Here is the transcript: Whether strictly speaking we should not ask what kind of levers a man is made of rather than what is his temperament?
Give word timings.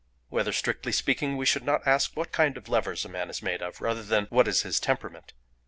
Whether 0.29 0.51
strictly 0.51 0.91
speaking 0.93 1.37
we 1.37 1.45
should 1.45 1.63
not 1.63 1.85
ask 1.85 2.17
what 2.17 2.31
kind 2.31 2.57
of 2.57 2.67
levers 2.67 3.05
a 3.05 3.07
man 3.07 3.29
is 3.29 3.43
made 3.43 3.61
of 3.61 3.81
rather 3.81 4.01
than 4.01 4.25
what 4.31 4.47
is 4.47 4.63
his 4.63 4.79
temperament? 4.79 5.33